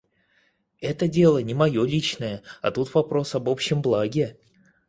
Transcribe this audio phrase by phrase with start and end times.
[0.79, 4.35] Это дело не мое личное, а тут вопрос об общем благе.